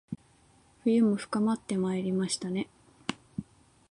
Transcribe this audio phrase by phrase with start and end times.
[0.83, 2.67] 冬も深まってまいりましたね